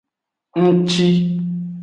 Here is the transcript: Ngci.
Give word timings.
Ngci. 0.63 1.07